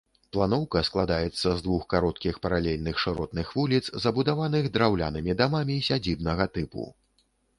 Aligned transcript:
Планоўка 0.35 0.79
складаецца 0.87 1.49
з 1.57 1.63
двух 1.65 1.83
кароткіх, 1.93 2.39
паралельных 2.45 2.95
шыротных 3.03 3.53
вуліц, 3.59 3.83
забудаваных 4.05 4.65
драўлянымі 4.77 5.37
дамамі 5.43 5.77
сядзібнага 5.91 6.45
тыпу. 6.57 6.89